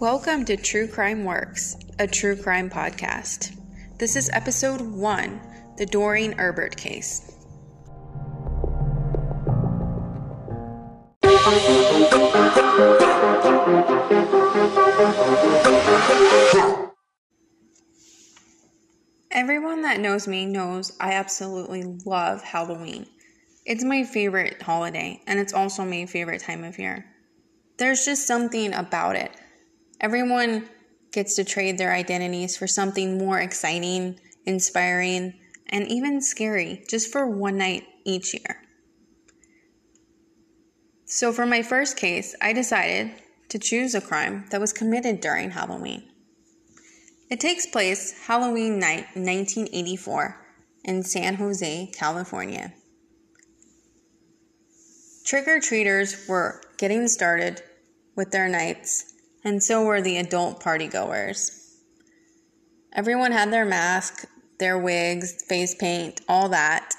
[0.00, 3.56] Welcome to True Crime Works, a true crime podcast.
[3.96, 5.40] This is episode one
[5.78, 7.30] The Doreen Erbert Case.
[19.30, 23.06] Everyone that knows me knows I absolutely love Halloween.
[23.64, 27.06] It's my favorite holiday, and it's also my favorite time of year.
[27.78, 29.30] There's just something about it.
[30.04, 30.68] Everyone
[31.12, 35.32] gets to trade their identities for something more exciting, inspiring,
[35.70, 38.60] and even scary just for one night each year.
[41.06, 43.12] So, for my first case, I decided
[43.48, 46.06] to choose a crime that was committed during Halloween.
[47.30, 50.36] It takes place Halloween night 1984
[50.84, 52.74] in San Jose, California.
[55.24, 57.62] Trick or treaters were getting started
[58.16, 59.13] with their nights,
[59.44, 61.60] and so were the adult partygoers.
[62.92, 64.24] Everyone had their mask,
[64.58, 66.94] their wigs, face paint, all that,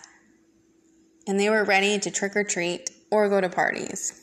[1.27, 4.21] and they were ready to trick or treat or go to parties.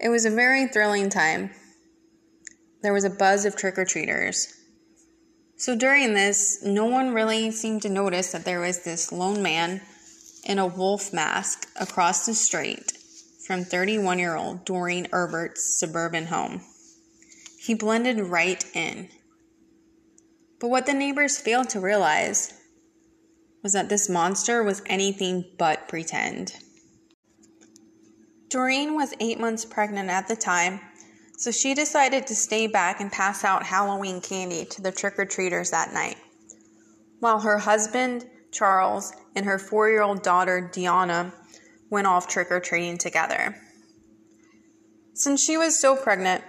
[0.00, 1.50] It was a very thrilling time.
[2.82, 4.52] There was a buzz of trick or treaters.
[5.56, 9.80] So during this, no one really seemed to notice that there was this lone man
[10.44, 12.93] in a wolf mask across the street
[13.46, 16.62] from 31 year old Doreen Erbert's suburban home.
[17.58, 19.08] He blended right in.
[20.60, 22.52] But what the neighbors failed to realize
[23.62, 26.54] was that this monster was anything but pretend.
[28.48, 30.80] Doreen was eight months pregnant at the time,
[31.36, 35.24] so she decided to stay back and pass out Halloween candy to the trick or
[35.24, 36.16] treaters that night.
[37.20, 41.32] While her husband, Charles, and her four year old daughter, Deanna,
[41.94, 43.56] went off trick or treating together.
[45.14, 46.42] Since she was so pregnant,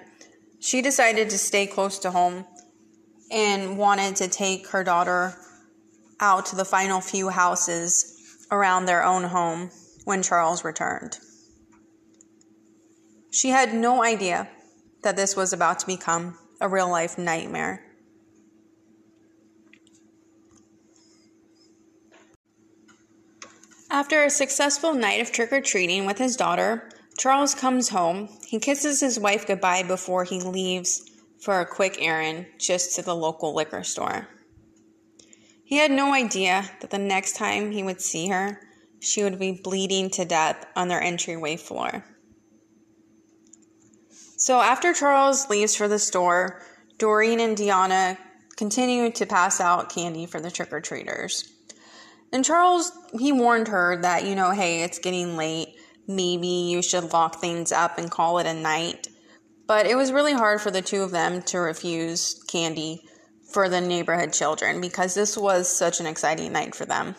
[0.59, 2.45] she decided to stay close to home
[3.31, 5.35] and wanted to take her daughter
[6.19, 9.69] out to the final few houses around their own home
[10.05, 11.19] when Charles returned.
[13.31, 14.49] She had no idea
[15.03, 17.85] that this was about to become a real life nightmare.
[23.95, 28.27] After a successful night of trick or treating with his daughter, Charles comes home.
[28.45, 33.15] He kisses his wife goodbye before he leaves for a quick errand just to the
[33.15, 34.27] local liquor store.
[35.63, 38.59] He had no idea that the next time he would see her,
[38.99, 42.03] she would be bleeding to death on their entryway floor.
[44.35, 46.61] So after Charles leaves for the store,
[46.97, 48.17] Doreen and Deanna
[48.57, 51.54] continue to pass out candy for the trick or treaters.
[52.35, 55.69] And Charles, he warned her that, you know, hey, it's getting late.
[56.05, 59.07] Maybe you should lock things up and call it a night.
[59.67, 63.03] But it was really hard for the two of them to refuse candy
[63.53, 67.15] for the neighborhood children because this was such an exciting night for them.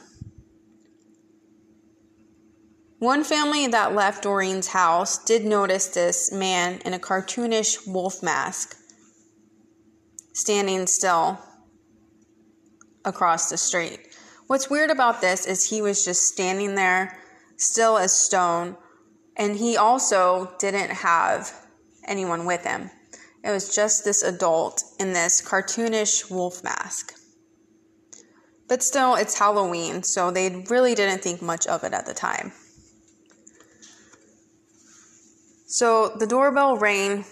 [2.99, 8.77] One family that left Doreen's house did notice this man in a cartoonish wolf mask
[10.35, 11.39] standing still
[13.07, 14.06] across the street.
[14.47, 17.19] What's weird about this is he was just standing there,
[17.57, 18.77] still as stone,
[19.37, 21.53] and he also didn't have
[22.07, 22.91] anyone with him.
[23.43, 27.15] It was just this adult in this cartoonish wolf mask.
[28.69, 32.53] But still, it's Halloween, so they really didn't think much of it at the time.
[35.67, 37.25] So the doorbell rang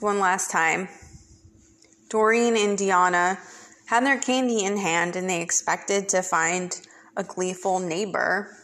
[0.00, 0.88] one last time.
[2.10, 3.38] Doreen and Deanna
[3.90, 6.80] had their candy in hand and they expected to find
[7.16, 8.56] a gleeful neighbor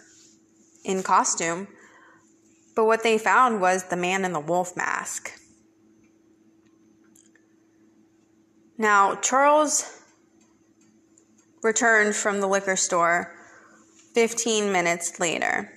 [0.85, 1.67] in costume.
[2.77, 5.33] But what they found was the man in the wolf mask.
[8.79, 10.01] Now, Charles
[11.61, 13.35] returned from the liquor store
[14.15, 15.73] 15 minutes later.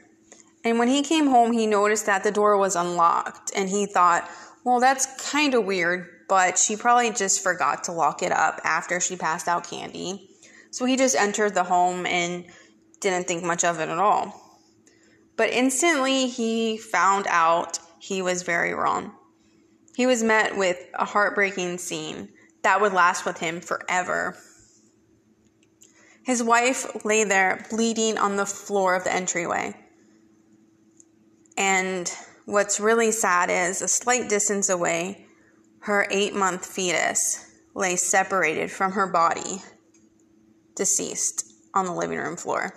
[0.63, 4.29] And when he came home, he noticed that the door was unlocked and he thought,
[4.63, 8.99] well, that's kind of weird, but she probably just forgot to lock it up after
[8.99, 10.29] she passed out candy.
[10.71, 12.45] So he just entered the home and
[13.01, 14.39] didn't think much of it at all.
[15.35, 19.13] But instantly he found out he was very wrong.
[19.95, 22.29] He was met with a heartbreaking scene
[22.61, 24.37] that would last with him forever.
[26.23, 29.75] His wife lay there bleeding on the floor of the entryway.
[31.57, 32.11] And
[32.45, 35.25] what's really sad is a slight distance away,
[35.81, 37.45] her eight month fetus
[37.75, 39.61] lay separated from her body,
[40.75, 42.73] deceased, on the living room floor.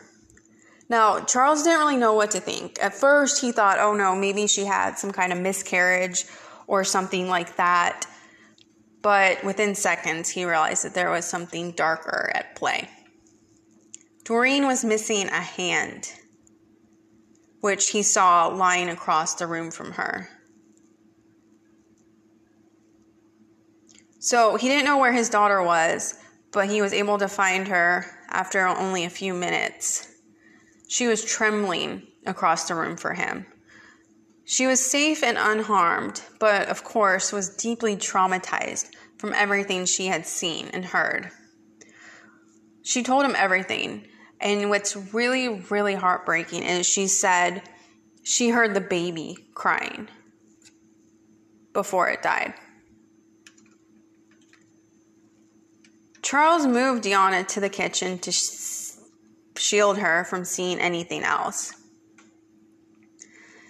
[0.89, 2.79] Now, Charles didn't really know what to think.
[2.83, 6.27] At first, he thought, oh no, maybe she had some kind of miscarriage
[6.67, 8.07] or something like that.
[9.01, 12.89] But within seconds, he realized that there was something darker at play.
[14.25, 16.13] Doreen was missing a hand,
[17.61, 20.29] which he saw lying across the room from her.
[24.23, 26.15] So he didn't know where his daughter was,
[26.53, 30.07] but he was able to find her after only a few minutes.
[30.87, 33.47] She was trembling across the room for him.
[34.45, 40.25] She was safe and unharmed, but of course was deeply traumatized from everything she had
[40.25, 41.33] seen and heard.
[42.85, 44.07] She told him everything,
[44.41, 47.63] and what's really, really heartbreaking is she said
[48.23, 50.07] she heard the baby crying
[51.73, 52.55] before it died.
[56.33, 58.93] Charles moved Deanna to the kitchen to sh-
[59.55, 61.75] shield her from seeing anything else.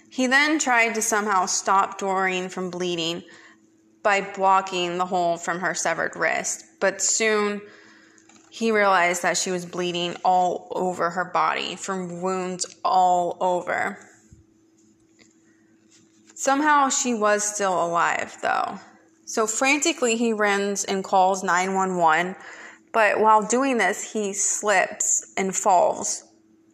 [0.09, 3.23] He then tried to somehow stop Doreen from bleeding
[4.01, 7.61] by blocking the hole from her severed wrist, but soon
[8.49, 13.99] he realized that she was bleeding all over her body from wounds all over.
[16.33, 18.79] Somehow she was still alive, though.
[19.33, 22.35] So frantically, he runs and calls 911,
[22.91, 26.23] but while doing this, he slips and falls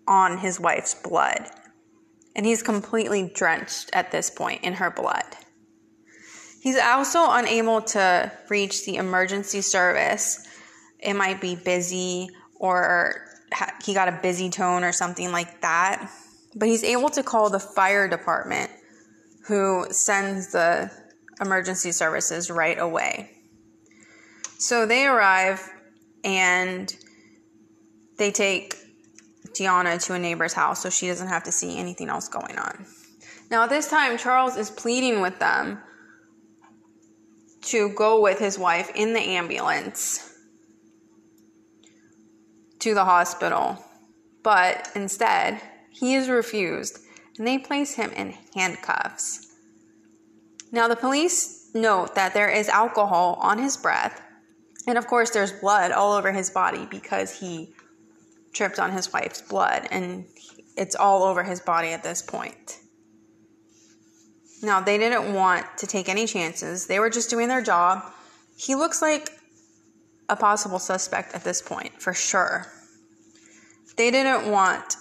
[0.05, 1.49] on his wife's blood.
[2.35, 5.23] And he's completely drenched at this point in her blood.
[6.61, 10.45] He's also unable to reach the emergency service.
[10.99, 13.25] It might be busy or
[13.85, 16.11] he got a busy tone or something like that.
[16.55, 18.69] But he's able to call the fire department
[19.47, 20.91] who sends the
[21.41, 23.31] emergency services right away.
[24.57, 25.67] So they arrive
[26.23, 26.93] and
[28.17, 28.75] they take
[29.53, 32.85] Deanna to a neighbor's house so she doesn't have to see anything else going on.
[33.49, 35.79] Now, at this time, Charles is pleading with them
[37.61, 40.33] to go with his wife in the ambulance
[42.79, 43.83] to the hospital,
[44.43, 46.99] but instead, he is refused
[47.37, 49.48] and they place him in handcuffs.
[50.71, 54.21] Now, the police note that there is alcohol on his breath,
[54.87, 57.73] and of course, there's blood all over his body because he
[58.53, 60.25] tripped on his wife's blood, and
[60.77, 62.79] it's all over his body at this point.
[64.61, 68.03] Now, they didn't want to take any chances, they were just doing their job.
[68.57, 69.29] He looks like
[70.27, 72.67] a possible suspect at this point, for sure.
[73.95, 74.95] They didn't want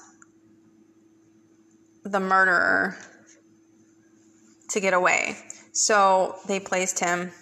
[2.04, 2.96] the murderer
[4.70, 5.36] to get away.
[5.72, 7.32] So they placed him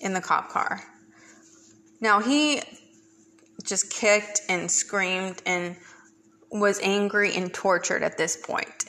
[0.00, 0.82] in the cop car.
[2.00, 2.62] Now he
[3.64, 5.76] just kicked and screamed and
[6.50, 8.86] was angry and tortured at this point.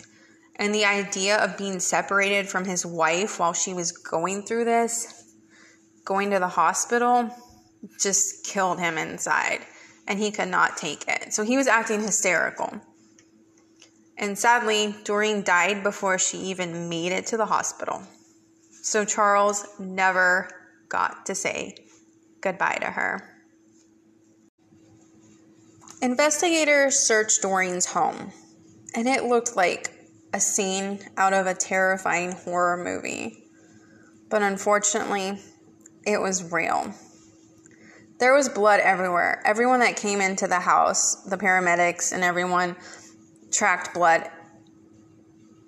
[0.58, 5.34] And the idea of being separated from his wife while she was going through this,
[6.06, 7.30] going to the hospital,
[8.00, 9.60] just killed him inside.
[10.08, 11.34] And he could not take it.
[11.34, 12.74] So he was acting hysterical.
[14.18, 18.04] And sadly, Doreen died before she even made it to the hospital.
[18.84, 20.50] So Charles never
[20.90, 21.78] got to say
[22.42, 23.22] goodbye to her.
[26.02, 28.34] Investigators searched Doreen's home,
[28.94, 29.94] and it looked like
[30.34, 33.46] a scene out of a terrifying horror movie.
[34.30, 35.40] But unfortunately,
[36.06, 36.94] it was real.
[38.20, 39.42] There was blood everywhere.
[39.46, 42.76] Everyone that came into the house, the paramedics and everyone,
[43.50, 44.30] tracked blood.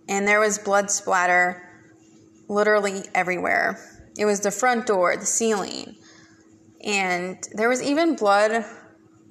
[0.10, 1.65] And there was blood splatter
[2.48, 3.80] literally everywhere.
[4.18, 5.96] It was the front door, the ceiling.
[6.84, 8.66] And there was even blood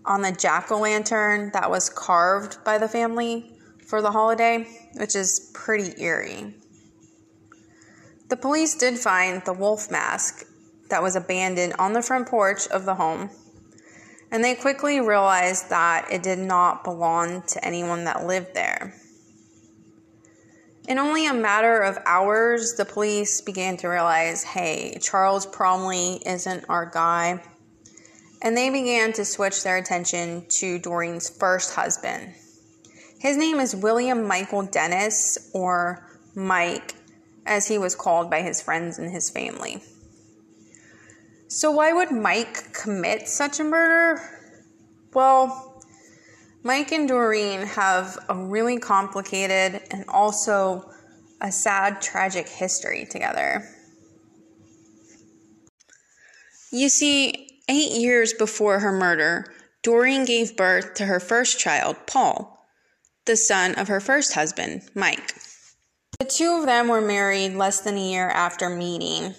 [0.05, 3.57] on the jack o' lantern that was carved by the family
[3.87, 6.55] for the holiday, which is pretty eerie.
[8.29, 10.47] The police did find the wolf mask
[10.91, 13.31] that was abandoned on the front porch of the home,
[14.31, 18.95] and they quickly realized that it did not belong to anyone that lived there.
[20.87, 26.67] In only a matter of hours, the police began to realize hey, Charles Promley isn't
[26.69, 27.43] our guy.
[28.43, 32.35] And they began to switch their attention to Doreen's first husband.
[33.19, 36.95] His name is William Michael Dennis, or Mike,
[37.47, 39.83] as he was called by his friends and his family.
[41.49, 44.21] So, why would Mike commit such a murder?
[45.15, 45.74] Well,
[46.67, 50.91] Mike and Doreen have a really complicated and also
[51.43, 53.69] a sad, tragic history together.
[56.73, 59.53] You see, eight years before her murder,
[59.83, 62.67] Doreen gave birth to her first child, Paul,
[63.27, 65.35] the son of her first husband, Mike.
[66.19, 69.35] The two of them were married less than a year after meeting,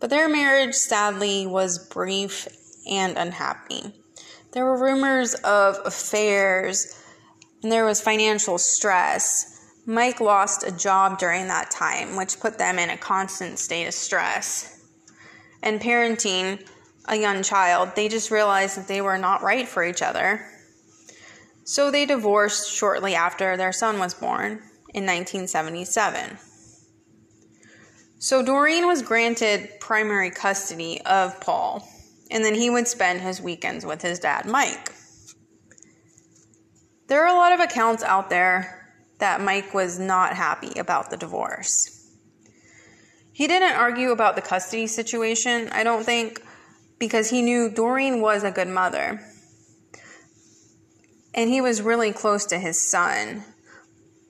[0.00, 2.48] but their marriage sadly was brief
[2.90, 4.01] and unhappy.
[4.52, 6.98] There were rumors of affairs
[7.62, 9.48] and there was financial stress.
[9.86, 13.94] Mike lost a job during that time, which put them in a constant state of
[13.94, 14.84] stress.
[15.62, 16.68] And parenting
[17.06, 20.44] a young child, they just realized that they were not right for each other.
[21.64, 26.38] So they divorced shortly after their son was born in 1977.
[28.18, 31.88] So Doreen was granted primary custody of Paul,
[32.32, 34.90] and then he would spend his weekends with his dad, Mike.
[37.06, 41.18] There are a lot of accounts out there that Mike was not happy about the
[41.18, 42.10] divorce.
[43.34, 46.42] He didn't argue about the custody situation, I don't think,
[46.98, 49.20] because he knew Doreen was a good mother.
[51.34, 53.44] And he was really close to his son.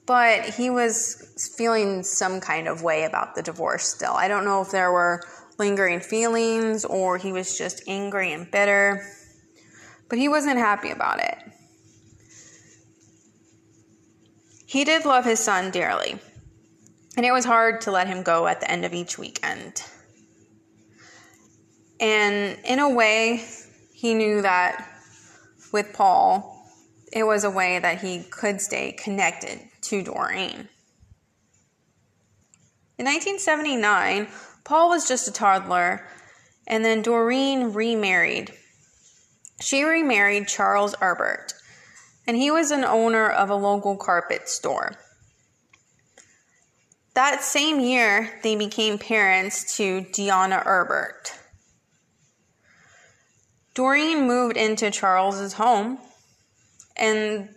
[0.06, 4.12] But he was feeling some kind of way about the divorce still.
[4.12, 5.23] I don't know if there were
[5.59, 9.06] lingering feelings or he was just angry and bitter.
[10.09, 11.38] But he wasn't happy about it.
[14.66, 16.18] He did love his son dearly,
[17.14, 19.85] and it was hard to let him go at the end of each weekend.
[22.00, 23.44] And in a way,
[23.92, 24.88] he knew that
[25.73, 26.66] with Paul,
[27.12, 30.68] it was a way that he could stay connected to Doreen.
[32.99, 34.26] In 1979,
[34.64, 36.07] Paul was just a toddler,
[36.66, 38.52] and then Doreen remarried.
[39.61, 41.54] She remarried Charles Erbert,
[42.26, 44.97] and he was an owner of a local carpet store.
[47.14, 51.38] That same year, they became parents to Deanna Erbert.
[53.75, 55.99] Doreen moved into Charles's home,
[56.97, 57.49] and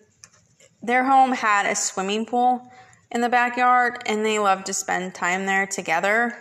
[0.82, 2.72] their home had a swimming pool
[3.12, 6.38] in the backyard, and they loved to spend time there together.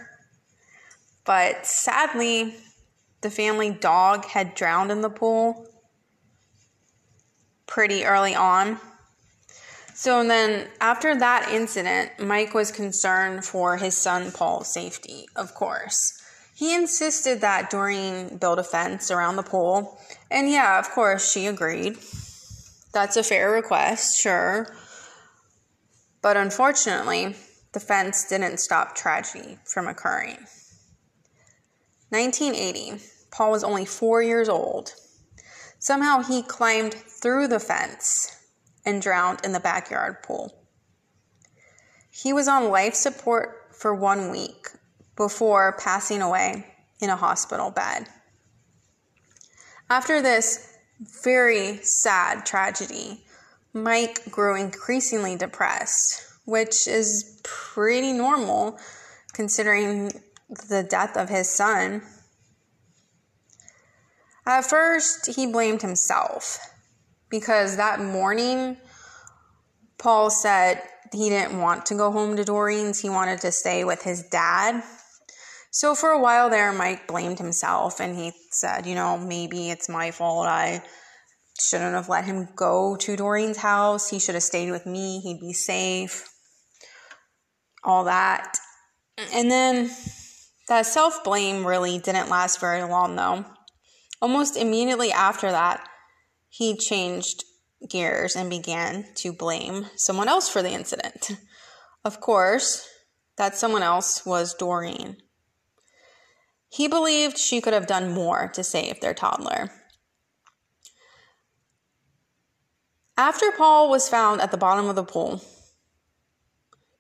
[1.25, 2.55] But sadly,
[3.23, 5.67] the family dog had drowned in the pool,
[7.67, 8.79] pretty early on.
[9.95, 16.21] So then, after that incident, Mike was concerned for his son Paul's safety, of course.
[16.55, 19.99] He insisted that Doreen build a fence around the pool,
[20.31, 21.97] and yeah, of course, she agreed.
[22.93, 24.67] That's a fair request, sure.
[26.23, 27.37] But unfortunately,
[27.73, 30.39] the fence didn't stop tragedy from occurring.
[32.15, 34.95] 1980, Paul was only four years old
[35.85, 38.35] Somehow he climbed through the fence
[38.87, 40.65] and drowned in the backyard pool.
[42.11, 44.69] He was on life support for one week
[45.15, 46.65] before passing away
[47.01, 48.09] in a hospital bed.
[49.91, 50.75] After this
[51.23, 53.23] very sad tragedy,
[53.75, 58.79] Mike grew increasingly depressed, which is pretty normal
[59.35, 60.13] considering
[60.69, 62.03] the death of his son
[64.47, 66.59] at first, he blamed himself
[67.31, 68.77] because that morning,
[69.99, 70.83] Paul said
[71.13, 73.01] he didn't want to go home to Doreen's.
[73.01, 74.83] He wanted to stay with his dad.
[75.71, 79.89] So for a while there, Mike blamed himself and he said, you know, maybe it's
[79.89, 80.47] my fault.
[80.47, 80.83] I
[81.59, 84.11] shouldn't have let him go to Doreen's house.
[84.11, 85.21] He should have stayed with me.
[85.21, 86.29] He'd be safe.
[87.83, 88.57] All that.
[89.33, 89.91] And then
[90.69, 93.45] that self blame really didn't last very long, though.
[94.21, 95.87] Almost immediately after that,
[96.49, 97.45] he changed
[97.89, 101.33] gears and began to blame someone else for the incident.
[102.05, 102.89] Of course,
[103.37, 105.17] that someone else was Doreen.
[106.69, 109.71] He believed she could have done more to save their toddler.
[113.17, 115.43] After Paul was found at the bottom of the pool,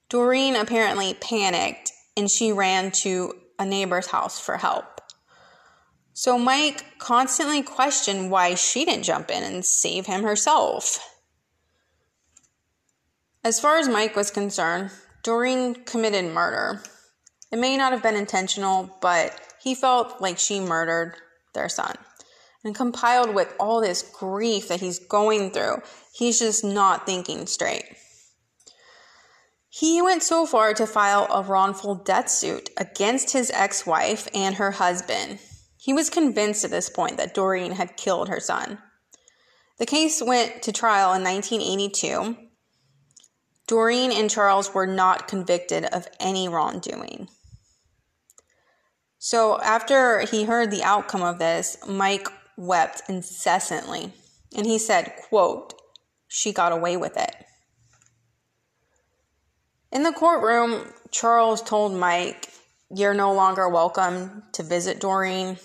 [0.08, 5.00] Doreen apparently panicked and she ran to a neighbor's house for help.
[6.12, 10.98] So Mike constantly questioned why she didn't jump in and save him herself.
[13.42, 14.90] As far as Mike was concerned,
[15.22, 16.82] Doreen committed murder.
[17.50, 21.16] It may not have been intentional, but he felt like she murdered
[21.52, 21.96] their son.
[22.64, 25.82] And compiled with all this grief that he's going through,
[26.14, 27.84] he's just not thinking straight.
[29.76, 34.54] He went so far to file a wrongful death suit against his ex wife and
[34.56, 35.40] her husband
[35.84, 38.78] he was convinced at this point that Doreen had killed her son.
[39.78, 42.38] The case went to trial in 1982.
[43.66, 47.28] Doreen and Charles were not convicted of any wrongdoing.
[49.18, 54.14] So after he heard the outcome of this, Mike wept incessantly.
[54.56, 55.74] And he said, quote,
[56.28, 57.43] she got away with it.
[59.94, 62.52] In the courtroom, Charles told Mike,
[62.90, 65.56] You're no longer welcome to visit Doreen,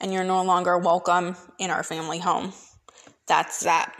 [0.00, 2.52] and you're no longer welcome in our family home.
[3.26, 3.92] That's that.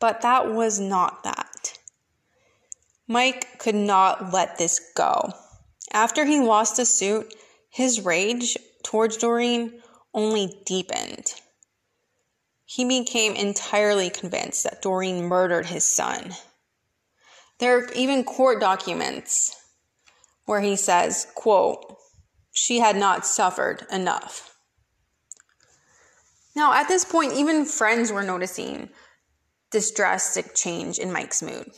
[0.00, 1.78] But that was not that.
[3.06, 5.30] Mike could not let this go.
[5.92, 7.34] After he lost the suit,
[7.68, 9.82] his rage towards Doreen
[10.14, 11.26] only deepened.
[12.64, 16.32] He became entirely convinced that Doreen murdered his son.
[17.58, 19.54] There are even court documents
[20.46, 21.96] where he says, quote,
[22.52, 24.56] she had not suffered enough.
[26.56, 28.90] Now, at this point, even friends were noticing
[29.70, 31.70] this drastic change in Mike's mood.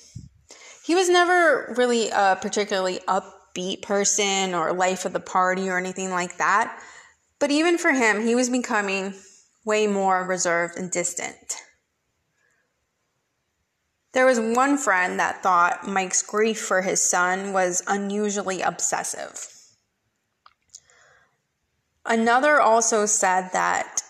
[0.84, 6.10] He was never really a particularly upbeat person or life of the party or anything
[6.10, 6.80] like that.
[7.38, 9.14] But even for him, he was becoming
[9.64, 11.56] way more reserved and distant.
[14.12, 19.46] There was one friend that thought Mike's grief for his son was unusually obsessive.
[22.04, 24.02] Another also said that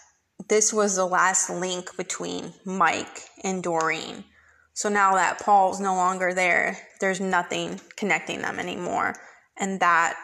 [0.49, 4.25] this was the last link between Mike and Doreen.
[4.73, 9.16] So now that Paul's no longer there, there's nothing connecting them anymore.
[9.59, 10.16] And that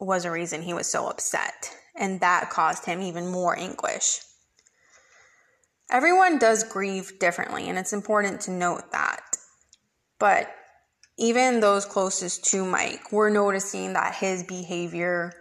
[0.00, 1.70] was a reason he was so upset.
[1.94, 4.20] And that caused him even more anguish.
[5.92, 9.36] Everyone does grieve differently, and it's important to note that.
[10.18, 10.48] But
[11.18, 15.34] even those closest to Mike were noticing that his behavior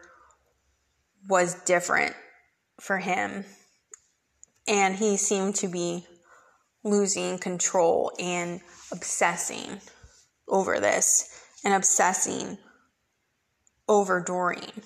[1.30, 2.14] was different
[2.82, 3.46] for him.
[4.68, 6.06] And he seemed to be
[6.84, 8.60] losing control and
[8.92, 9.80] obsessing
[10.50, 11.30] over this
[11.64, 12.58] and obsessing
[13.88, 14.84] over Doreen.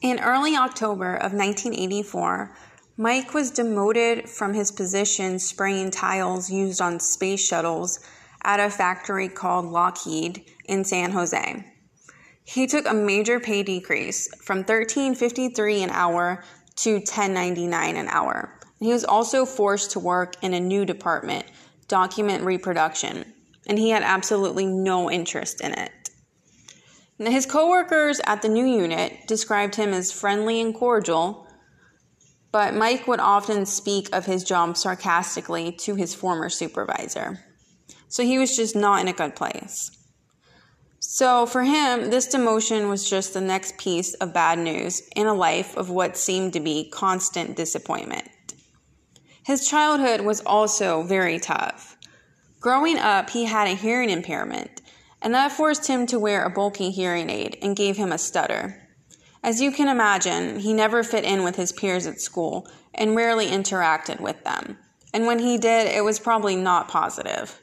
[0.00, 2.56] In early October of 1984,
[3.02, 7.98] Mike was demoted from his position spraying tiles used on space shuttles
[8.44, 11.66] at a factory called Lockheed in San Jose.
[12.44, 16.44] He took a major pay decrease from $13.53 an hour
[16.76, 18.56] to $10.99 an hour.
[18.78, 21.46] He was also forced to work in a new department,
[21.88, 23.24] document reproduction,
[23.66, 25.90] and he had absolutely no interest in it.
[27.18, 31.48] His coworkers at the new unit described him as friendly and cordial,
[32.52, 37.40] but Mike would often speak of his job sarcastically to his former supervisor.
[38.08, 39.90] So he was just not in a good place.
[41.00, 45.34] So for him, this demotion was just the next piece of bad news in a
[45.34, 48.28] life of what seemed to be constant disappointment.
[49.44, 51.96] His childhood was also very tough.
[52.60, 54.82] Growing up, he had a hearing impairment,
[55.20, 58.81] and that forced him to wear a bulky hearing aid and gave him a stutter.
[59.44, 63.46] As you can imagine, he never fit in with his peers at school and rarely
[63.46, 64.78] interacted with them.
[65.12, 67.60] And when he did, it was probably not positive.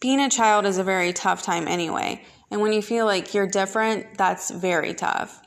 [0.00, 3.46] Being a child is a very tough time anyway, and when you feel like you're
[3.46, 5.40] different, that's very tough.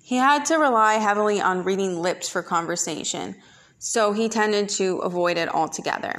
[0.00, 3.34] He had to rely heavily on reading lips for conversation,
[3.78, 6.14] so he tended to avoid it altogether.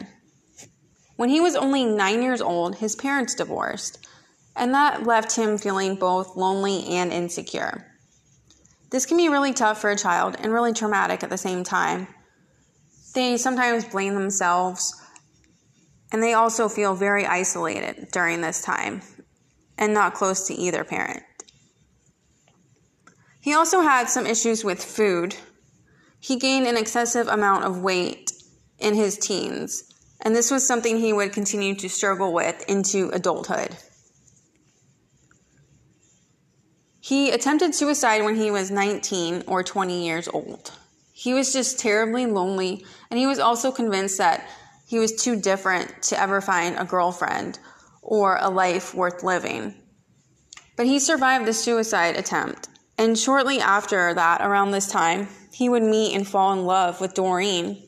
[1.15, 4.05] When he was only nine years old, his parents divorced,
[4.55, 7.96] and that left him feeling both lonely and insecure.
[8.89, 12.07] This can be really tough for a child and really traumatic at the same time.
[13.13, 14.93] They sometimes blame themselves
[16.11, 19.01] and they also feel very isolated during this time
[19.77, 21.23] and not close to either parent.
[23.41, 25.35] He also had some issues with food.
[26.19, 28.31] He gained an excessive amount of weight
[28.79, 29.83] in his teens,
[30.21, 33.77] and this was something he would continue to struggle with into adulthood.
[37.07, 40.73] He attempted suicide when he was 19 or 20 years old.
[41.13, 44.45] He was just terribly lonely, and he was also convinced that
[44.85, 47.59] he was too different to ever find a girlfriend
[48.01, 49.73] or a life worth living.
[50.75, 52.67] But he survived the suicide attempt,
[52.97, 57.13] and shortly after that, around this time, he would meet and fall in love with
[57.13, 57.87] Doreen.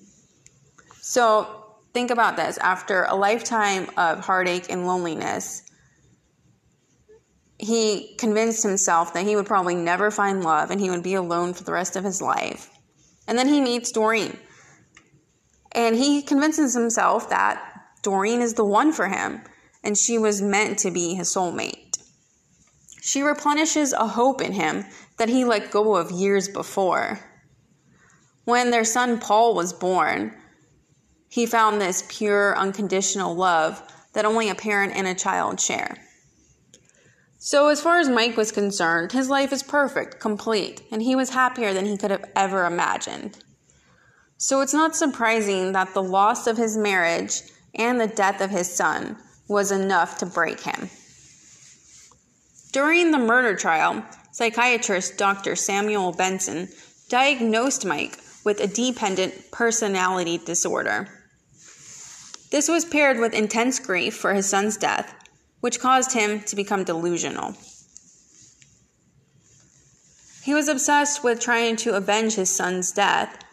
[1.02, 5.69] So think about this after a lifetime of heartache and loneliness,
[7.60, 11.54] he convinced himself that he would probably never find love and he would be alone
[11.54, 12.70] for the rest of his life.
[13.28, 14.38] And then he meets Doreen.
[15.74, 17.62] And he convinces himself that
[18.02, 19.42] Doreen is the one for him
[19.84, 21.98] and she was meant to be his soulmate.
[23.02, 24.86] She replenishes a hope in him
[25.18, 27.20] that he let go of years before.
[28.46, 30.34] When their son Paul was born,
[31.28, 33.82] he found this pure, unconditional love
[34.14, 35.98] that only a parent and a child share.
[37.42, 41.30] So, as far as Mike was concerned, his life is perfect, complete, and he was
[41.30, 43.38] happier than he could have ever imagined.
[44.38, 47.42] So, it's not surprising that the loss of his marriage
[47.74, 49.16] and the death of his son
[49.48, 50.90] was enough to break him.
[52.74, 55.56] During the murder trial, psychiatrist Dr.
[55.56, 56.68] Samuel Benson
[57.08, 61.08] diagnosed Mike with a dependent personality disorder.
[62.52, 65.16] This was paired with intense grief for his son's death,
[65.60, 67.56] which caused him to become delusional.
[70.44, 73.44] He was obsessed with trying to avenge his son's death,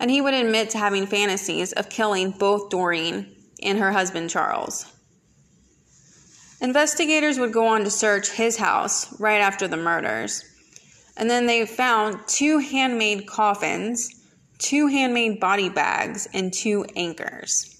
[0.00, 4.86] and he would admit to having fantasies of killing both Doreen and her husband Charles.
[6.60, 10.44] Investigators would go on to search his house right after the murders,
[11.16, 14.08] and then they found two handmade coffins,
[14.58, 17.77] two handmade body bags, and two anchors.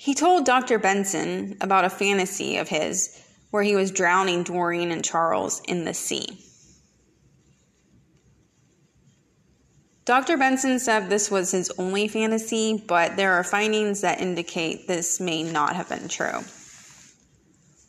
[0.00, 0.78] He told Dr.
[0.78, 5.92] Benson about a fantasy of his where he was drowning Doreen and Charles in the
[5.92, 6.38] sea.
[10.04, 10.36] Dr.
[10.36, 15.42] Benson said this was his only fantasy, but there are findings that indicate this may
[15.42, 16.44] not have been true.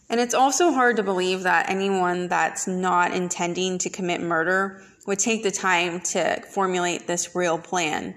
[0.09, 5.19] And it's also hard to believe that anyone that's not intending to commit murder would
[5.19, 8.15] take the time to formulate this real plan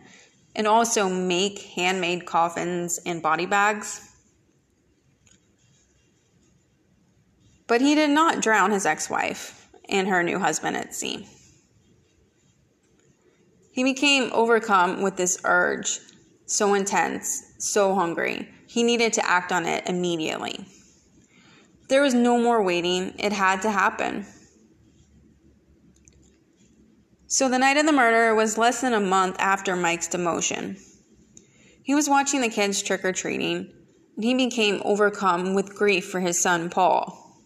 [0.54, 4.08] and also make handmade coffins and body bags.
[7.66, 11.26] But he did not drown his ex wife and her new husband at sea.
[13.72, 15.98] He became overcome with this urge,
[16.44, 18.48] so intense, so hungry.
[18.66, 20.66] He needed to act on it immediately.
[21.88, 24.26] There was no more waiting, it had to happen.
[27.32, 30.78] So, the night of the murder was less than a month after Mike's demotion.
[31.82, 33.72] He was watching the kids trick or treating,
[34.16, 37.40] and he became overcome with grief for his son, Paul.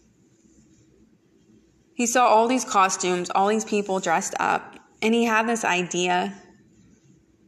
[1.95, 6.35] He saw all these costumes, all these people dressed up, and he had this idea.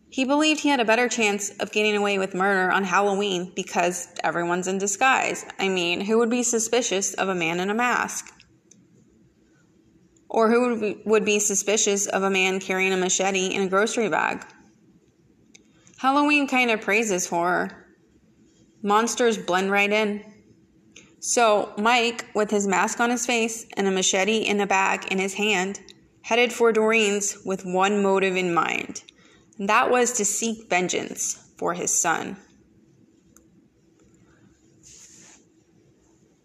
[0.09, 4.07] He believed he had a better chance of getting away with murder on Halloween because
[4.23, 5.45] everyone's in disguise.
[5.59, 8.33] I mean, who would be suspicious of a man in a mask?
[10.29, 14.45] Or who would be, suspicious of a man carrying a machete in a grocery bag?
[15.97, 17.87] Halloween kind of praises horror.
[18.83, 20.25] Monsters blend right in.
[21.21, 25.19] So, Mike, with his mask on his face and a machete in a bag in
[25.19, 25.81] his hand,
[26.23, 29.03] headed for Doreen's with one motive in mind,
[29.59, 32.37] and that was to seek vengeance for his son.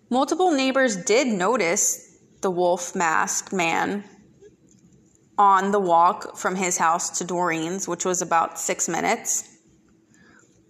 [0.09, 2.12] Multiple neighbors did notice
[2.43, 4.03] the wolf masked man
[5.37, 9.49] on the walk from his house to Doreen's, which was about six minutes,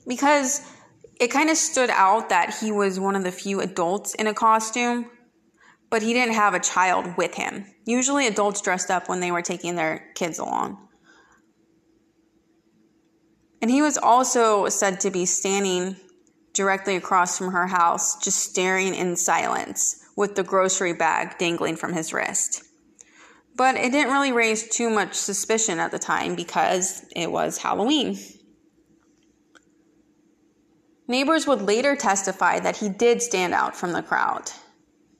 [0.07, 0.61] because
[1.19, 4.33] it kind of stood out that he was one of the few adults in a
[4.33, 5.09] costume
[5.93, 7.67] but he didn't have a child with him.
[7.85, 10.89] Usually, adults dressed up when they were taking their kids along.
[13.61, 15.95] And he was also said to be standing
[16.53, 21.93] directly across from her house, just staring in silence with the grocery bag dangling from
[21.93, 22.63] his wrist.
[23.55, 28.17] But it didn't really raise too much suspicion at the time because it was Halloween.
[31.07, 34.49] Neighbors would later testify that he did stand out from the crowd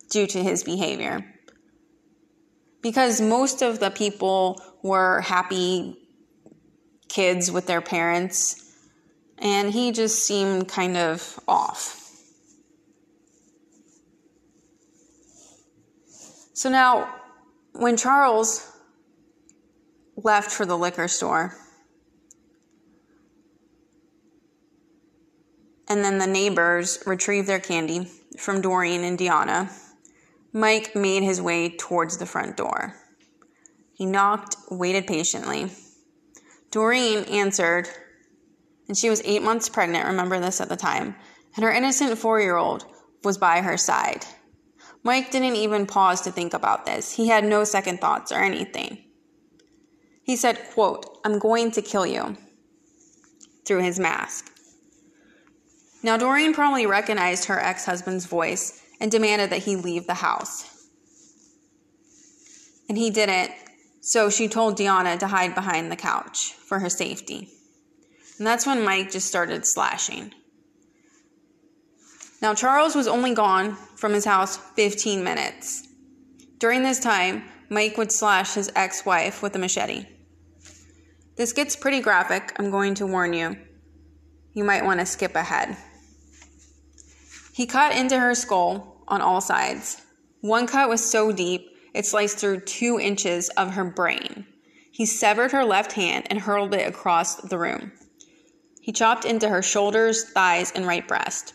[0.10, 1.26] due to his behavior.
[2.82, 5.98] Because most of the people were happy
[7.10, 8.73] kids with their parents,
[9.44, 12.00] and he just seemed kind of off.
[16.54, 17.14] So now,
[17.74, 18.72] when Charles
[20.16, 21.56] left for the liquor store,
[25.90, 28.08] and then the neighbors retrieved their candy
[28.40, 29.70] from Doreen and Deanna
[30.54, 32.96] Mike made his way towards the front door.
[33.96, 35.72] He knocked, waited patiently.
[36.70, 37.90] Doreen answered,
[38.88, 41.16] and she was eight months pregnant, remember this at the time,
[41.56, 42.86] and her innocent four year old
[43.24, 44.26] was by her side.
[45.04, 47.12] Mike didn't even pause to think about this.
[47.12, 49.04] He had no second thoughts or anything.
[50.24, 52.38] He said, quote, I'm going to kill you
[53.66, 54.50] through his mask.
[56.02, 60.88] Now, Doreen probably recognized her ex husband's voice and demanded that he leave the house.
[62.88, 63.52] And he didn't,
[64.02, 67.50] so she told Deanna to hide behind the couch for her safety.
[68.38, 70.34] And that's when Mike just started slashing.
[72.42, 75.88] Now, Charles was only gone from his house 15 minutes.
[76.58, 80.06] During this time, Mike would slash his ex wife with a machete.
[81.36, 83.58] This gets pretty graphic, I'm going to warn you.
[84.54, 85.78] You might want to skip ahead.
[87.54, 90.02] He cut into her skull on all sides.
[90.42, 94.46] One cut was so deep, it sliced through two inches of her brain.
[94.92, 97.94] He severed her left hand and hurled it across the room.
[98.84, 101.54] He chopped into her shoulders, thighs, and right breast.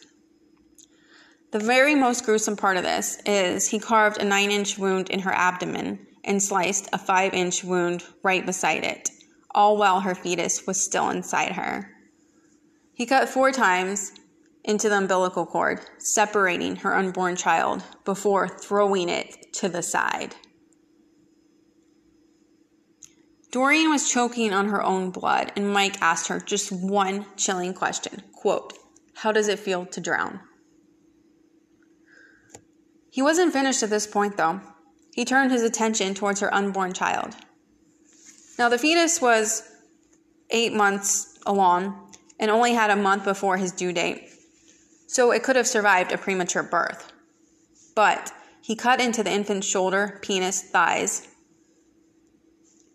[1.50, 5.20] The very most gruesome part of this is he carved a 9 inch wound in
[5.20, 9.10] her abdomen and sliced a 5 inch wound right beside it,
[9.54, 11.90] all while her fetus was still inside her.
[12.94, 14.12] He cut four times
[14.64, 20.34] into the umbilical cord, separating her unborn child before throwing it to the side.
[23.50, 28.22] Doreen was choking on her own blood, and Mike asked her just one chilling question
[28.32, 28.74] quote,
[29.14, 30.40] How does it feel to drown?
[33.10, 34.60] He wasn't finished at this point, though.
[35.12, 37.34] He turned his attention towards her unborn child.
[38.58, 39.68] Now, the fetus was
[40.50, 44.30] eight months along and only had a month before his due date,
[45.06, 47.12] so it could have survived a premature birth.
[47.94, 51.26] But he cut into the infant's shoulder, penis, thighs,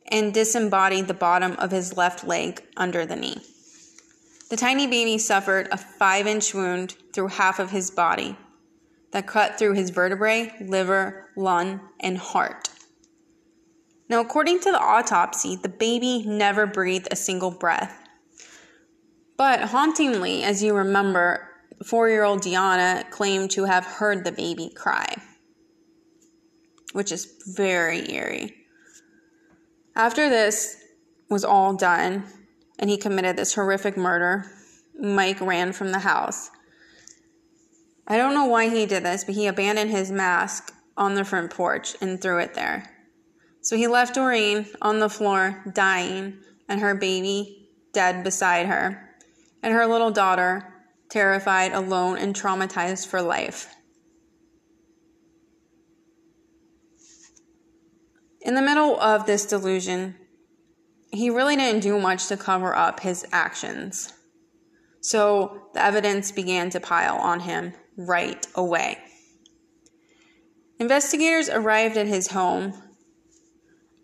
[0.08, 3.42] and disembodied the bottom of his left leg under the knee.
[4.50, 8.38] The tiny baby suffered a five inch wound through half of his body
[9.12, 12.70] that cut through his vertebrae, liver, lung, and heart.
[14.10, 18.08] Now, according to the autopsy, the baby never breathed a single breath.
[19.38, 21.50] But hauntingly, as you remember,
[21.86, 25.16] four year old Deanna claimed to have heard the baby cry,
[26.92, 28.56] which is very eerie.
[29.96, 30.78] After this
[31.30, 32.26] was all done
[32.80, 34.46] and he committed this horrific murder,
[35.00, 36.50] Mike ran from the house.
[38.08, 41.52] I don't know why he did this, but he abandoned his mask on the front
[41.52, 42.90] porch and threw it there.
[43.62, 49.16] So he left Doreen on the floor, dying, and her baby dead beside her,
[49.62, 50.74] and her little daughter,
[51.10, 53.74] terrified, alone, and traumatized for life.
[58.44, 60.16] In the middle of this delusion,
[61.12, 64.14] he really didn't do much to cover up his actions.
[65.00, 68.98] So the evidence began to pile on him right away.
[70.78, 72.74] Investigators arrived at his home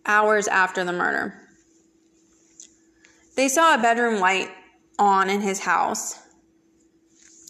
[0.05, 1.33] hours after the murder.
[3.35, 4.49] They saw a bedroom light
[4.97, 6.17] on in his house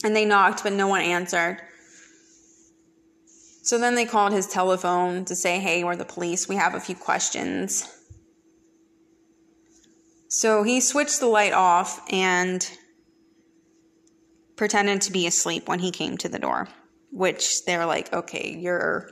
[0.04, 1.62] and they knocked, but no one answered.
[3.70, 6.50] So then they called his telephone to say, hey, we're the police.
[6.50, 7.88] We have a few questions.
[10.28, 12.68] So he switched the light off and
[14.56, 16.68] pretended to be asleep when he came to the door,
[17.12, 19.12] which they're like, okay, you're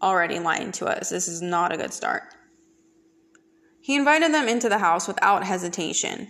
[0.00, 1.10] already lying to us.
[1.10, 2.22] This is not a good start.
[3.80, 6.28] He invited them into the house without hesitation.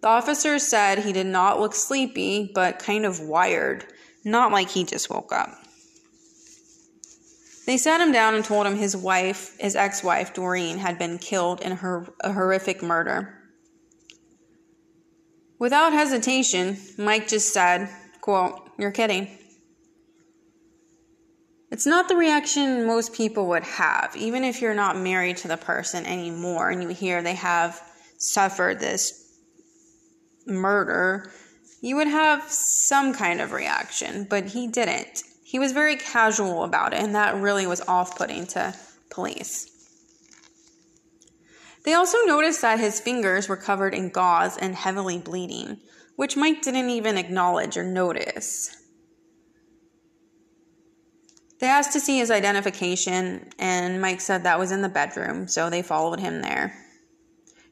[0.00, 3.86] The officer said he did not look sleepy, but kind of wired,
[4.24, 5.61] not like he just woke up.
[7.66, 11.18] They sat him down and told him his wife, his ex wife, Doreen, had been
[11.18, 13.38] killed in her, a horrific murder.
[15.58, 17.88] Without hesitation, Mike just said,
[18.20, 19.38] quote, You're kidding.
[21.70, 25.56] It's not the reaction most people would have, even if you're not married to the
[25.56, 27.80] person anymore and you hear they have
[28.18, 29.38] suffered this
[30.46, 31.30] murder,
[31.80, 35.22] you would have some kind of reaction, but he didn't.
[35.52, 38.74] He was very casual about it, and that really was off putting to
[39.10, 39.68] police.
[41.84, 45.76] They also noticed that his fingers were covered in gauze and heavily bleeding,
[46.16, 48.74] which Mike didn't even acknowledge or notice.
[51.60, 55.68] They asked to see his identification, and Mike said that was in the bedroom, so
[55.68, 56.72] they followed him there.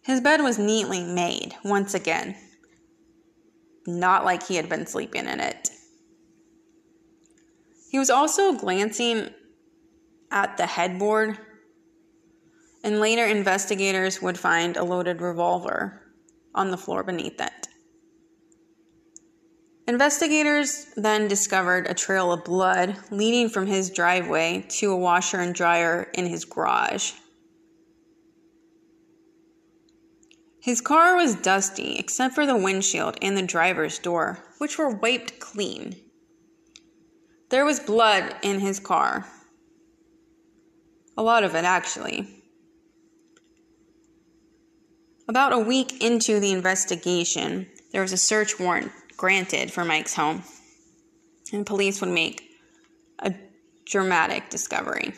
[0.02, 2.36] His bed was neatly made, once again,
[3.86, 5.70] not like he had been sleeping in it.
[7.90, 9.30] He was also glancing
[10.30, 11.38] at the headboard,
[12.84, 16.00] and later investigators would find a loaded revolver
[16.54, 17.68] on the floor beneath it.
[19.88, 25.52] Investigators then discovered a trail of blood leading from his driveway to a washer and
[25.52, 27.12] dryer in his garage.
[30.60, 35.40] His car was dusty except for the windshield and the driver's door, which were wiped
[35.40, 35.96] clean.
[37.50, 39.26] There was blood in his car.
[41.16, 42.28] A lot of it, actually.
[45.28, 50.44] About a week into the investigation, there was a search warrant granted for Mike's home,
[51.52, 52.40] and police would make
[53.18, 53.34] a
[53.84, 55.12] dramatic discovery.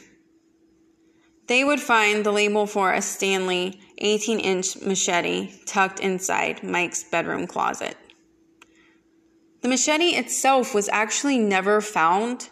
[1.49, 7.47] They would find the label for a Stanley 18 inch machete tucked inside Mike's bedroom
[7.47, 7.97] closet.
[9.63, 12.51] The machete itself was actually never found,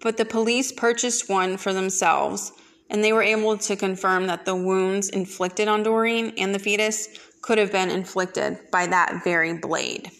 [0.00, 2.52] but the police purchased one for themselves
[2.88, 7.08] and they were able to confirm that the wounds inflicted on Doreen and the fetus
[7.42, 10.10] could have been inflicted by that very blade.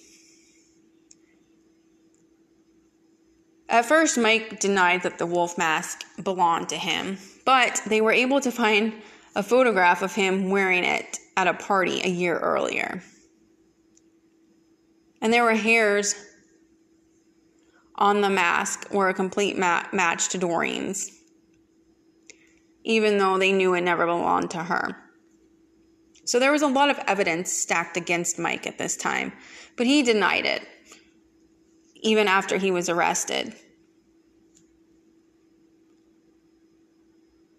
[3.68, 8.40] At first, Mike denied that the wolf mask belonged to him, but they were able
[8.40, 8.94] to find
[9.34, 13.02] a photograph of him wearing it at a party a year earlier.
[15.26, 16.14] And there were hairs
[17.96, 21.10] on the mask were a complete ma- match to Doreen's,
[22.84, 24.96] even though they knew it never belonged to her.
[26.26, 29.32] So there was a lot of evidence stacked against Mike at this time,
[29.76, 30.62] but he denied it,
[31.96, 33.52] even after he was arrested.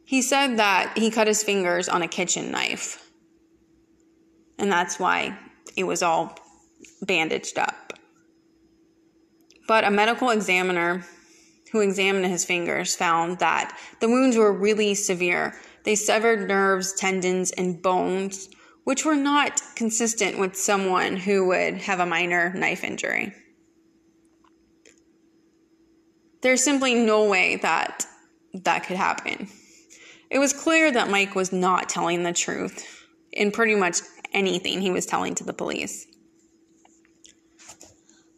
[0.06, 3.12] He said that he cut his fingers on a kitchen knife,
[4.58, 5.38] and that's why
[5.76, 6.47] it was all
[7.02, 7.94] bandaged up.
[9.68, 11.06] But a medical examiner
[11.72, 15.54] who examined his fingers found that the wounds were really severe.
[15.84, 18.50] They severed nerves, tendons, and bones,
[18.86, 23.34] which were not consistent with someone who would have a minor knife injury.
[26.42, 28.06] There's simply no way that
[28.54, 29.50] that could happen.
[30.30, 33.98] It was clear that Mike was not telling the truth in pretty much
[34.34, 36.08] anything he was telling to the police.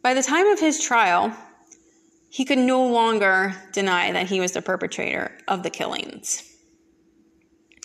[0.02, 1.36] By the time of his trial,
[2.30, 6.42] he could no longer deny that he was the perpetrator of the killings.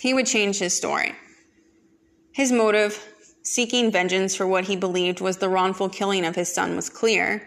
[0.00, 1.14] He would change his story.
[2.32, 3.04] His motive,
[3.42, 7.46] seeking vengeance for what he believed was the wrongful killing of his son, was clear.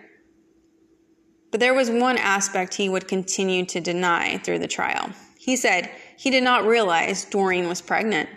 [1.51, 5.09] But there was one aspect he would continue to deny through the trial.
[5.37, 8.29] He said he did not realize Doreen was pregnant.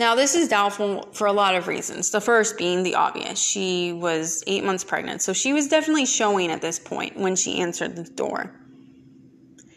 [0.00, 2.08] Now, this is doubtful for a lot of reasons.
[2.08, 3.38] The first being the obvious.
[3.38, 7.60] She was eight months pregnant, so she was definitely showing at this point when she
[7.60, 8.50] answered the door.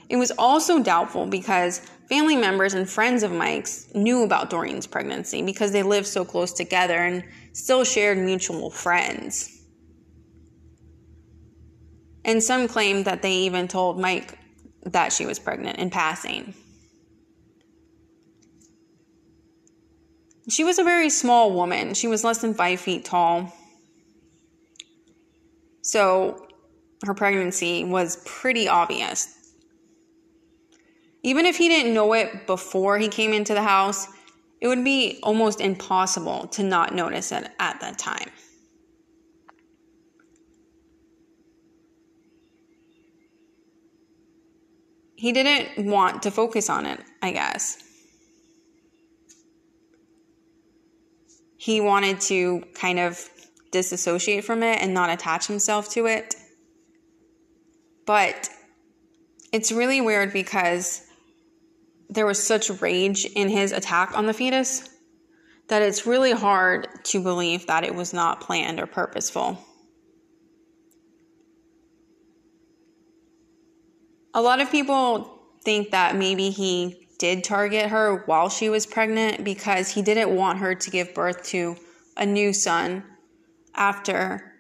[0.08, 5.42] It was also doubtful because family members and friends of Mike's knew about Doreen's pregnancy
[5.42, 9.62] because they lived so close together and still shared mutual friends.
[12.24, 14.38] And some claimed that they even told Mike
[14.86, 16.54] that she was pregnant in passing.
[20.50, 21.94] She was a very small woman.
[21.94, 23.54] She was less than five feet tall.
[25.82, 26.48] So
[27.06, 29.38] her pregnancy was pretty obvious.
[31.24, 34.08] Even if he didn't know it before he came into the house,
[34.60, 38.30] it would be almost impossible to not notice it at that time.
[45.16, 47.83] He didn't want to focus on it, I guess.
[51.64, 53.30] He wanted to kind of
[53.72, 56.36] disassociate from it and not attach himself to it.
[58.06, 58.50] But
[59.54, 61.02] it's really weird because
[62.10, 64.90] there was such rage in his attack on the fetus
[65.70, 69.58] that it's really hard to believe that it was not planned or purposeful.
[74.34, 79.46] A lot of people think that maybe he did target her while she was pregnant
[79.46, 81.74] because he didn't want her to give birth to
[82.18, 83.02] a new son
[83.76, 84.54] after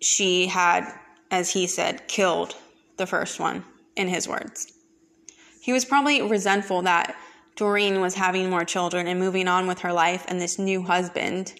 [0.00, 0.90] she had,
[1.30, 2.56] as he said, killed
[2.96, 3.62] the first one,
[3.94, 4.72] in his words.
[5.60, 7.14] He was probably resentful that
[7.56, 11.52] Doreen was having more children and moving on with her life and this new husband.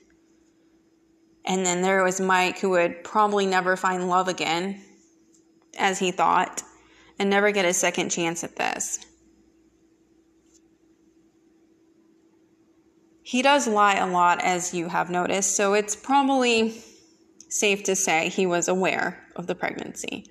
[1.45, 4.81] And then there was Mike, who would probably never find love again,
[5.79, 6.63] as he thought,
[7.19, 8.99] and never get a second chance at this.
[13.33, 16.83] He does lie a lot, as you have noticed, so it's probably
[17.49, 20.27] safe to say he was aware of the pregnancy.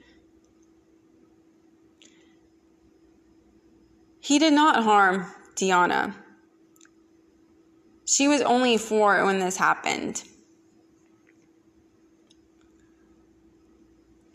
[4.20, 6.16] He did not harm Diana.
[8.06, 10.24] She was only four when this happened.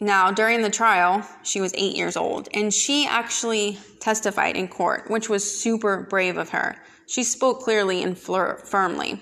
[0.00, 5.08] Now, during the trial, she was eight years old, and she actually testified in court,
[5.08, 6.74] which was super brave of her.
[7.07, 9.20] She spoke clearly and firmly.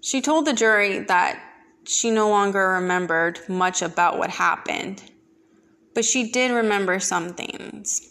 [0.00, 1.40] She told the jury that
[1.84, 5.02] she no longer remembered much about what happened,
[5.94, 8.08] but she did remember some things.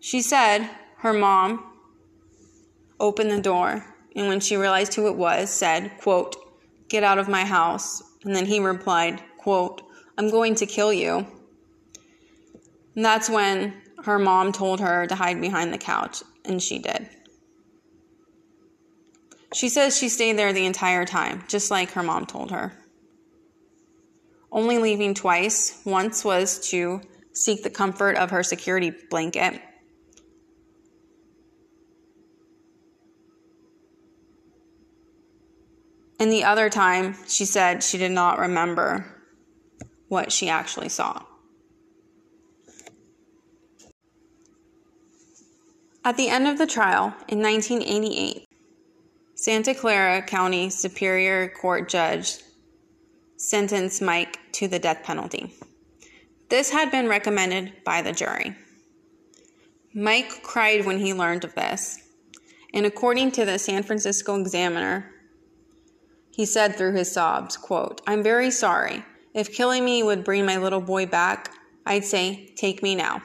[0.00, 1.72] She said her mom
[3.00, 3.84] opened the door
[4.14, 6.36] and when she realized who it was said, quote,
[6.88, 9.82] "Get out of my house." And then he replied, quote,
[10.16, 11.26] "I'm going to kill you."
[12.94, 13.74] And that's when
[14.06, 17.08] her mom told her to hide behind the couch and she did.
[19.52, 22.72] She says she stayed there the entire time, just like her mom told her.
[24.52, 25.82] Only leaving twice.
[25.84, 27.00] Once was to
[27.32, 29.60] seek the comfort of her security blanket.
[36.20, 39.04] And the other time, she said she did not remember
[40.08, 41.22] what she actually saw.
[46.06, 48.46] At the end of the trial in 1988,
[49.34, 52.36] Santa Clara County Superior Court judge
[53.36, 55.52] sentenced Mike to the death penalty.
[56.48, 58.54] This had been recommended by the jury.
[59.94, 61.98] Mike cried when he learned of this,
[62.72, 65.10] and according to the San Francisco Examiner,
[66.30, 69.04] he said through his sobs, quote, I'm very sorry.
[69.34, 71.50] If killing me would bring my little boy back,
[71.84, 73.22] I'd say, take me now.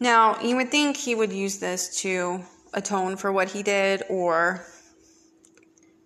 [0.00, 2.42] Now, you would think he would use this to
[2.72, 4.66] atone for what he did or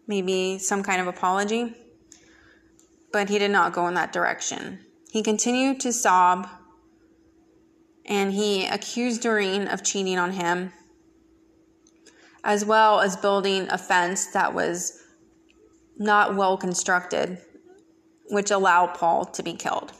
[0.06, 1.74] maybe some kind of apology,
[3.12, 4.80] but he did not go in that direction.
[5.10, 6.48] He continued to sob
[8.04, 10.72] and he accused Doreen of cheating on him,
[12.42, 15.02] as well as building a fence that was
[15.98, 17.38] not well constructed,
[18.30, 19.92] which allowed Paul to be killed.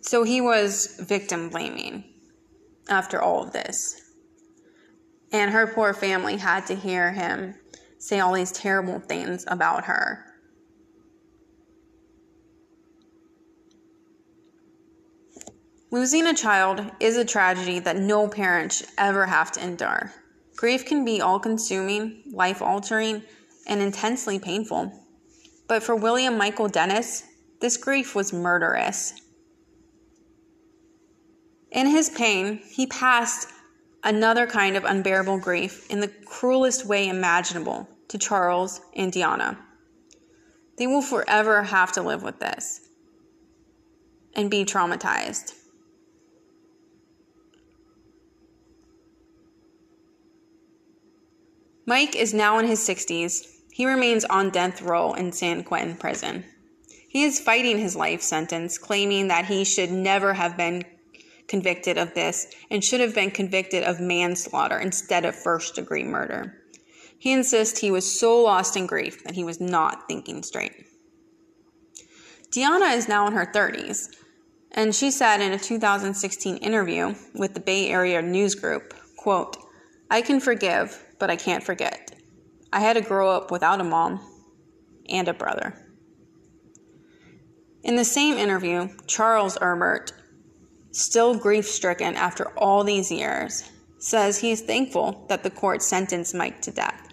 [0.00, 2.04] So he was victim blaming
[2.88, 4.00] after all of this.
[5.32, 7.54] And her poor family had to hear him
[7.98, 10.24] say all these terrible things about her.
[15.90, 20.12] Losing a child is a tragedy that no parent should ever have to endure.
[20.54, 23.22] Grief can be all consuming, life altering,
[23.66, 24.92] and intensely painful.
[25.66, 27.24] But for William Michael Dennis,
[27.60, 29.14] this grief was murderous.
[31.70, 33.48] In his pain, he passed
[34.02, 39.58] another kind of unbearable grief in the cruelest way imaginable to Charles and Diana.
[40.78, 42.88] They will forever have to live with this
[44.34, 45.54] and be traumatized.
[51.84, 53.46] Mike is now in his 60s.
[53.72, 56.44] He remains on death row in San Quentin prison.
[57.08, 60.84] He is fighting his life sentence, claiming that he should never have been
[61.48, 66.54] convicted of this and should have been convicted of manslaughter instead of first degree murder.
[67.18, 70.86] He insists he was so lost in grief that he was not thinking straight.
[72.52, 74.14] Diana is now in her 30s,
[74.72, 79.56] and she said in a 2016 interview with the Bay Area News Group, quote,
[80.10, 82.14] I can forgive, but I can't forget.
[82.72, 84.20] I had to grow up without a mom
[85.08, 85.74] and a brother.
[87.82, 90.12] In the same interview, Charles Erbert
[90.90, 93.68] still grief stricken after all these years,
[93.98, 97.08] says he is thankful that the court sentenced Mike to death.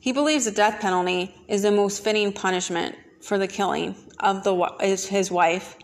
[0.00, 5.06] He believes the death penalty is the most fitting punishment for the killing of the,
[5.10, 5.76] his wife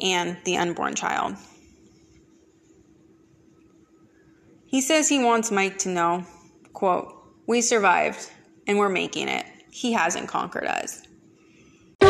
[0.00, 1.36] and the unborn child.
[4.66, 6.24] He says he wants Mike to know,
[6.72, 7.14] quote,
[7.46, 8.30] we survived
[8.66, 9.46] and we're making it.
[9.70, 11.07] He hasn't conquered us.
[12.00, 12.06] Hey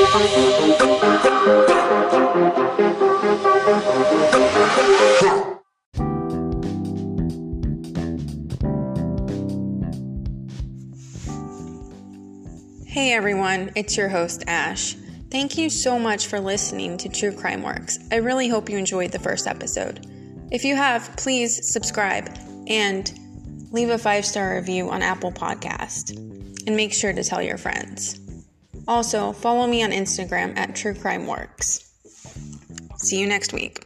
[13.12, 14.95] everyone, it's your host Ash.
[15.30, 17.99] Thank you so much for listening to True Crime Works.
[18.11, 20.07] I really hope you enjoyed the first episode.
[20.51, 22.36] If you have, please subscribe
[22.66, 23.12] and
[23.70, 26.16] leave a five star review on Apple Podcast.
[26.66, 28.20] And make sure to tell your friends.
[28.89, 31.93] Also, follow me on Instagram at True Crime Works.
[32.97, 33.84] See you next week.